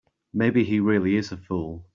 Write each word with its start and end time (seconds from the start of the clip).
Maybe 0.33 0.63
he 0.63 0.79
really 0.79 1.15
is 1.15 1.31
a 1.31 1.37
fool. 1.37 1.85